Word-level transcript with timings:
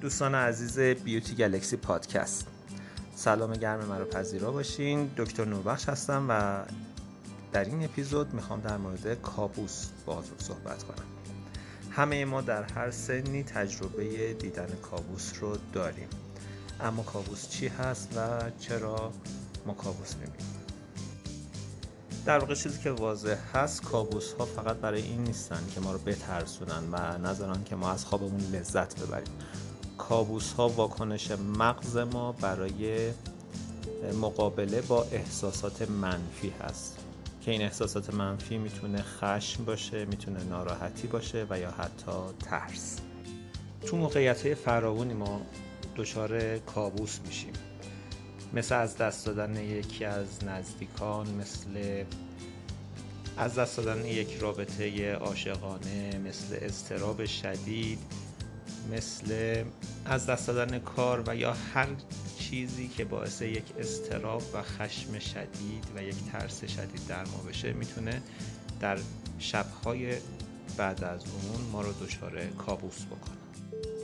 دوستان 0.00 0.34
عزیز 0.34 0.78
بیوتی 0.78 1.34
گلکسی 1.34 1.76
پادکست. 1.76 2.46
سلام 3.14 3.52
گرم 3.52 3.84
مرا 3.84 4.04
پذیرا 4.04 4.52
باشین. 4.52 5.10
دکتر 5.16 5.44
نوربخش 5.44 5.88
هستم 5.88 6.26
و 6.28 6.62
در 7.52 7.64
این 7.64 7.84
اپیزود 7.84 8.34
می‌خوام 8.34 8.60
در 8.60 8.76
مورد 8.76 9.22
کابوس 9.22 9.86
باهاتون 10.06 10.38
صحبت 10.38 10.82
کنم. 10.82 11.06
همه 11.90 12.24
ما 12.24 12.40
در 12.40 12.62
هر 12.62 12.90
سنی 12.90 13.42
تجربه 13.42 14.34
دیدن 14.34 14.68
کابوس 14.82 15.32
رو 15.40 15.56
داریم. 15.72 16.08
اما 16.80 17.02
کابوس 17.02 17.48
چی 17.48 17.68
هست 17.68 18.16
و 18.16 18.50
چرا 18.60 19.12
ما 19.66 19.74
کابوس 19.74 20.14
می‌بینیم 20.14 20.54
در 22.26 22.38
واقع 22.38 22.54
چیزی 22.54 22.78
که 22.82 22.90
واضح 22.90 23.36
هست 23.54 23.82
کابوس 23.82 24.32
ها 24.32 24.44
فقط 24.44 24.76
برای 24.76 25.02
این 25.02 25.24
نیستن 25.24 25.60
که 25.74 25.80
ما 25.80 25.92
رو 25.92 25.98
بترسونن 25.98 26.82
و 26.92 27.18
نذارن 27.18 27.64
که 27.64 27.76
ما 27.76 27.90
از 27.90 28.04
خوابمون 28.04 28.40
لذت 28.40 29.00
ببریم. 29.00 29.34
کابوس 29.98 30.52
ها 30.52 30.68
واکنش 30.68 31.30
مغز 31.30 31.96
ما 31.96 32.32
برای 32.32 33.10
مقابله 34.20 34.80
با 34.80 35.06
احساسات 35.12 35.90
منفی 35.90 36.52
هست. 36.60 36.98
که 37.44 37.50
این 37.50 37.62
احساسات 37.62 38.14
منفی 38.14 38.58
می‌تونه 38.58 39.02
خشم 39.02 39.64
باشه 39.64 40.04
می‌تونه 40.04 40.44
ناراحتی 40.44 41.06
باشه 41.06 41.46
و 41.50 41.58
یا 41.58 41.70
حتی 41.70 42.12
ترس. 42.44 42.96
تو 43.86 43.96
موقعیت 43.96 44.42
های 44.42 44.54
فراونی 44.54 45.14
ما 45.14 45.40
دچار 45.96 46.58
کابوس 46.58 47.18
میشیم. 47.26 47.52
مثل 48.52 48.74
از 48.74 48.96
دست 48.96 49.26
دادن 49.26 49.56
یکی 49.56 50.04
از 50.04 50.44
نزدیکان 50.44 51.34
مثل 51.34 52.04
از 53.36 53.54
دست 53.54 53.76
دادن 53.76 54.06
یک 54.06 54.38
رابطه 54.40 55.12
عاشقانه 55.12 56.18
مثل 56.18 56.58
استراب 56.62 57.24
شدید. 57.24 57.98
مثل 58.92 59.62
از 60.04 60.26
دست 60.26 60.46
دادن 60.46 60.78
کار 60.78 61.24
و 61.26 61.36
یا 61.36 61.52
هر 61.74 61.86
چیزی 62.38 62.88
که 62.88 63.04
باعث 63.04 63.42
یک 63.42 63.64
استراب 63.78 64.42
و 64.54 64.62
خشم 64.62 65.18
شدید 65.18 65.84
و 65.96 66.02
یک 66.02 66.16
ترس 66.32 66.64
شدید 66.64 67.06
در 67.08 67.24
ما 67.24 67.42
بشه 67.48 67.72
می‌تونه 67.72 68.22
در 68.80 68.98
شبهای 69.38 70.16
بعد 70.76 71.04
از 71.04 71.24
اون 71.24 71.70
ما 71.72 71.82
رو 71.82 71.92
دچار 71.92 72.46
کابوس 72.46 73.04
بکنه. 73.04 73.36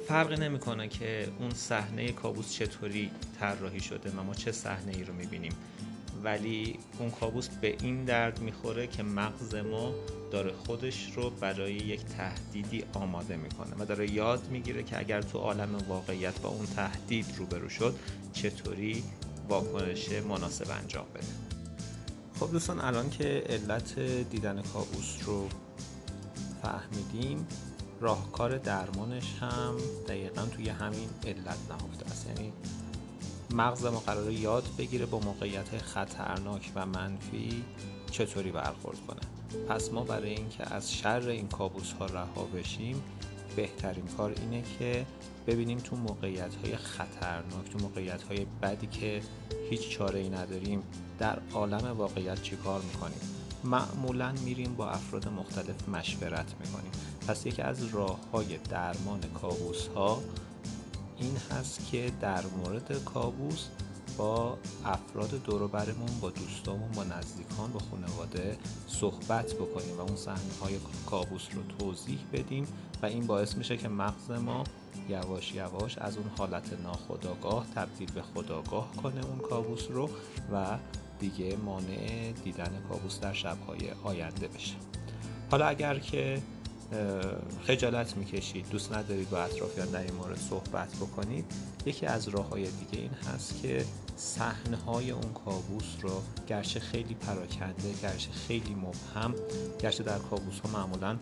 فرقی 0.09 0.37
نمی‌کنه 0.37 0.89
که 0.89 1.29
اون 1.39 1.51
صحنه 1.51 2.13
کابوس 2.13 2.53
چطوری 2.53 3.11
طراحی 3.41 3.81
شده 3.81 4.11
و 4.11 4.23
ما 4.23 4.35
چه 4.35 4.53
صحنه 4.53 4.97
ای 4.97 5.05
رو 5.05 5.15
می‌بینیم. 5.15 5.53
ولی 6.25 6.79
اون 6.99 7.11
کابوس 7.11 7.49
به 7.49 7.77
این 7.83 8.05
درد 8.05 8.41
می‌خوره 8.41 8.87
که 8.87 9.03
مغز 9.03 9.55
ما 9.55 9.95
داره 10.31 10.53
خودش 10.53 11.13
رو 11.17 11.31
برای 11.31 11.75
یک 11.75 12.05
تهدیدی 12.05 12.85
آماده 12.93 13.37
می‌کنه 13.37 13.75
و 13.79 13.85
داره 13.85 14.11
یاد 14.11 14.49
می‌گیره 14.51 14.83
که 14.83 14.99
اگر 14.99 15.23
تو 15.23 15.39
عالم 15.39 15.85
واقعیت 15.89 16.41
با 16.41 16.49
اون 16.49 16.67
تهدید 16.67 17.27
روبرو 17.39 17.69
شد 17.69 17.95
چطوری 18.33 19.05
واکنش 19.49 20.09
مناسب 20.09 20.71
انجام 20.71 21.07
بده؟ 21.15 21.27
خب 22.41 22.51
دوستان 22.51 22.81
الان 22.81 23.11
که 23.11 23.45
علت 23.49 24.01
دیدن 24.31 24.63
کابوس 24.63 25.17
رو 25.25 25.49
فهمیدیم 26.63 27.47
راهکار 28.01 28.59
درمانش 28.59 29.35
هم 29.41 29.77
دقیقا 30.09 30.47
توی 30.47 30.69
همین 30.69 31.09
علت 31.27 31.59
نهفته 31.71 32.07
است. 32.11 32.27
یعنی 32.27 32.53
مغز 33.51 33.85
ما 33.85 34.01
قرار 34.01 34.31
یاد 34.31 34.65
بگیره 34.79 35.07
با 35.07 35.19
موقعیت 35.19 35.79
خطرناک 35.79 36.73
و 36.75 36.87
منفی 36.87 37.65
چطوری 38.11 38.53
برخورد 38.53 38.99
کنه. 39.07 39.21
پس 39.69 39.93
ما 39.93 40.05
برای 40.05 40.31
اینکه 40.31 40.75
از 40.75 40.93
شر 40.93 41.29
این 41.29 41.49
کابوس 41.49 41.93
ها 41.93 42.07
رها 42.07 42.45
بشیم 42.45 43.03
بهترین 43.57 44.07
کار 44.07 44.35
اینه 44.41 44.63
که 44.79 45.07
ببینیم 45.47 45.79
تو 45.79 45.97
موقعیت 45.97 46.55
های 46.65 46.77
خطرناک 46.77 47.71
تو 47.73 47.79
موقعیت 47.79 48.23
های 48.23 48.47
بدی 48.63 48.87
که 48.87 49.23
هیچ 49.71 49.89
چاره 49.89 50.21
ای 50.21 50.29
نداریم 50.29 50.83
در 51.19 51.39
عالم 51.53 51.97
واقعیت 51.99 52.43
چیکار 52.43 52.81
می‌کنیم؟ 52.81 53.21
معمولا 53.65 54.33
میریم 54.45 54.75
با 54.75 54.91
افراد 54.91 55.29
مختلف 55.29 55.89
مشورت 55.89 56.55
می‌کنیم. 56.61 56.93
پس 57.29 57.47
یکی 57.47 57.63
از 57.63 57.85
راه 57.95 58.19
های 58.33 58.59
درمان 58.59 59.21
کابوس 59.41 59.87
ها 59.87 60.23
این 61.19 61.37
هست 61.51 61.91
که 61.91 62.13
در 62.21 62.43
مورد 62.47 63.05
کابوس 63.05 63.67
با 64.19 64.59
افراد 64.85 65.45
دور 65.45 65.67
برمون 65.69 66.21
با 66.21 66.31
دوستامون 66.31 66.93
با 66.93 67.05
نزدیکان 67.05 67.73
با 67.73 67.81
خانواده 67.91 68.57
صحبت 68.89 69.53
بکنیم 69.55 69.99
و 69.99 70.01
اون 70.01 70.17
صحنه 70.17 70.55
های 70.63 70.75
کابوس 71.07 71.47
رو 71.55 71.63
توضیح 71.79 72.19
بدیم 72.33 72.67
و 73.03 73.07
این 73.07 73.27
باعث 73.27 73.57
میشه 73.57 73.77
که 73.77 73.89
مغز 73.89 74.31
ما 74.31 74.65
یواش 75.09 75.55
یواش 75.55 75.99
از 75.99 76.17
اون 76.17 76.31
حالت 76.39 76.73
ناخودآگاه 76.83 77.67
تبدیل 77.75 78.13
به 78.13 78.23
خداگاه 78.23 78.93
کنه 79.03 79.27
اون 79.27 79.39
کابوس 79.39 79.87
رو 79.91 80.11
و 80.53 80.79
دیگه 81.21 81.57
مانع 81.57 82.33
دیدن 82.45 82.83
کابوس 82.89 83.21
در 83.21 83.33
شبهای 83.33 83.91
آینده 84.05 84.49
بشه. 84.49 84.75
حالا 85.51 85.67
اگر 85.67 85.99
که 85.99 86.43
خجالت 87.67 88.17
می‌کشید 88.17 88.69
دوست 88.71 88.93
ندارید 88.93 89.31
با 89.31 89.39
اطرافیان 89.39 89.89
در 89.89 90.01
این 90.01 90.15
مورد 90.15 90.39
صحبت 90.39 90.97
بکنید. 90.97 91.45
یکی 91.87 92.07
از 92.07 92.29
راه 92.29 92.49
های 92.49 92.63
دیگه 92.63 93.03
این 93.03 93.11
هست 93.11 93.63
که 93.63 93.85
صحنه 94.17 94.77
های 94.77 95.11
اون 95.11 95.33
کابوس 95.45 95.85
رو 96.03 96.23
گرچه 96.49 96.81
خیلی 96.81 97.15
پراکنده 97.15 97.93
گرچه 98.03 98.31
خیلی 98.33 98.75
مبهم 98.75 99.35
گرچه 99.81 100.03
در 100.03 100.19
کابوس 100.19 100.61
ها 100.61 100.71
معمولا 100.71 101.17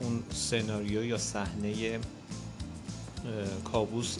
اون 0.00 0.22
سناریو 0.30 1.04
یا 1.04 1.18
صحنه 1.18 1.98
کابوس 3.72 4.16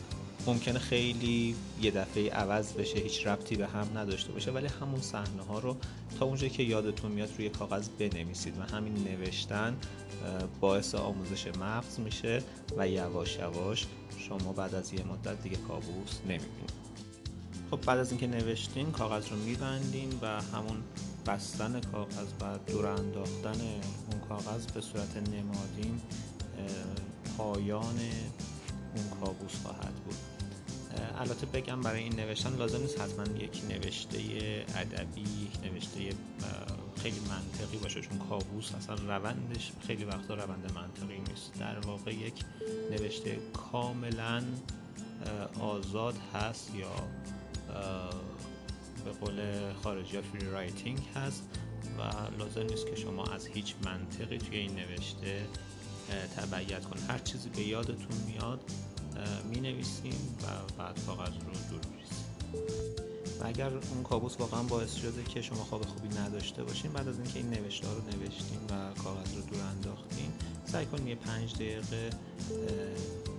ممکنه 0.51 0.79
خیلی 0.79 1.57
یه 1.83 1.91
دفعه 1.91 2.31
عوض 2.31 2.73
بشه 2.73 2.99
هیچ 2.99 3.27
ربطی 3.27 3.57
به 3.57 3.67
هم 3.67 3.99
نداشته 3.99 4.33
باشه 4.33 4.51
ولی 4.51 4.67
همون 4.67 5.01
صحنه 5.01 5.43
ها 5.49 5.59
رو 5.59 5.77
تا 6.19 6.25
اونجا 6.27 6.49
که 6.49 6.63
یادتون 6.63 7.13
میاد 7.13 7.31
روی 7.39 7.49
کاغذ 7.49 7.89
بنویسید 7.89 8.59
و 8.59 8.63
همین 8.63 9.09
نوشتن 9.09 9.77
باعث 10.61 10.95
آموزش 10.95 11.47
مغز 11.47 12.01
میشه 12.01 12.43
و 12.77 12.89
یواش 12.89 13.37
یواش 13.37 13.87
شما 14.19 14.53
بعد 14.53 14.75
از 14.75 14.93
یه 14.93 15.05
مدت 15.05 15.43
دیگه 15.43 15.57
کابوس 15.57 16.21
نمی‌بینید. 16.25 16.73
خب 17.71 17.81
بعد 17.81 17.99
از 17.99 18.11
اینکه 18.11 18.27
نوشتین 18.27 18.91
کاغذ 18.91 19.29
رو 19.29 19.37
میبندین 19.37 20.19
و 20.23 20.27
همون 20.27 20.83
بستن 21.27 21.81
کاغذ 21.81 22.29
و 22.41 22.59
دور 22.73 22.87
انداختن 22.87 23.61
اون 24.11 24.21
کاغذ 24.29 24.67
به 24.67 24.81
صورت 24.81 25.17
نمادین 25.17 26.01
پایان 27.39 27.99
اون 28.97 29.21
کابوس 29.21 29.55
خواهد 29.63 29.95
بود. 29.95 30.40
البته 31.19 31.47
بگم 31.47 31.81
برای 31.81 32.03
این 32.03 32.21
نوشتن 32.21 32.57
لازم 32.57 32.81
نیست 32.81 33.01
حتما 33.01 33.39
یک 33.39 33.63
نوشته 33.69 34.19
ادبی 34.77 35.51
نوشته 35.65 35.99
خیلی 37.03 37.21
منطقی 37.21 37.77
باشه 37.77 38.01
چون 38.01 38.19
کابوس 38.19 38.75
اصلا 38.75 38.95
روندش 38.95 39.73
خیلی 39.87 40.05
وقتا 40.05 40.35
روند 40.35 40.73
منطقی 40.75 41.19
نیست. 41.19 41.53
در 41.59 41.79
واقع 41.79 42.15
یک 42.15 42.35
نوشته 42.91 43.39
کاملا 43.73 44.43
آزاد 45.61 46.15
هست 46.35 46.75
یا 46.75 46.95
به 49.05 49.11
قول 49.11 49.43
خارجی 49.83 50.17
ها 50.17 50.23
free 50.23 50.51
writing 50.51 51.01
هست 51.15 51.43
و 51.99 52.03
لازم 52.39 52.63
نیست 52.63 52.87
که 52.87 52.97
شما 52.97 53.25
از 53.25 53.47
هیچ 53.47 53.75
منطقی 53.85 54.39
توی 54.39 54.59
این 54.59 54.77
نوشته 54.77 55.47
تبعیت 56.37 56.85
کنید. 56.85 57.05
هر 57.09 57.19
چیزی 57.19 57.49
به 57.49 57.63
یادتون 57.63 58.17
میاد 58.27 58.61
می 59.51 59.61
نویسیم 59.61 60.37
و 60.43 60.73
بعد 60.79 61.05
کاغذ 61.07 61.33
رو 61.33 61.53
دور 61.71 61.81
میریزیم 61.91 62.25
و 63.41 63.47
اگر 63.47 63.69
اون 63.69 64.03
کابوس 64.03 64.37
واقعا 64.41 64.63
باعث 64.63 64.95
شده 64.95 65.23
که 65.23 65.43
شما 65.43 65.65
خواب 65.65 65.87
خوبی 65.87 66.09
نداشته 66.09 66.65
باشین 66.65 66.93
بعد 66.93 67.09
از 67.09 67.19
اینکه 67.19 67.39
این 67.39 67.51
نوشته 67.51 67.87
رو 67.89 68.01
نوشتین 68.05 68.59
و 68.71 68.95
کاغذ 69.03 69.35
رو 69.35 69.43
دور 69.43 69.61
انداختین 69.63 70.31
سعی 70.65 70.87
کنید 70.87 71.07
یه 71.07 71.15
پنج 71.15 71.55
دقیقه 71.55 72.11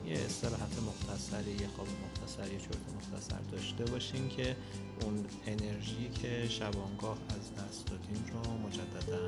یه 0.05 0.19
استراحت 0.25 0.79
مختصری 0.87 1.51
یه 1.51 1.68
خواب 1.75 1.88
مختصر 2.06 2.53
یه 2.53 2.59
چرت 2.59 2.77
مختصر 2.97 3.39
داشته 3.51 3.83
باشین 3.83 4.29
که 4.29 4.56
اون 5.01 5.25
انرژی 5.47 6.09
که 6.21 6.47
شبانگاه 6.50 7.17
از 7.29 7.56
دست 7.56 7.85
دادین 7.85 8.24
رو 8.33 8.67
مجددا 8.67 9.27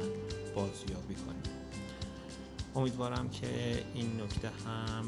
بازیابی 0.56 1.16
کنید 1.16 1.50
امیدوارم 2.75 3.30
که 3.30 3.84
این 3.94 4.22
نکته 4.22 4.50
هم 4.50 5.06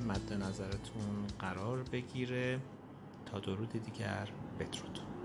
مد 0.00 0.32
نظرتون 0.32 1.26
قرار 1.38 1.82
بگیره 1.92 2.60
تا 3.26 3.40
درود 3.40 3.68
دیگر 3.72 4.28
بدرود. 4.58 5.15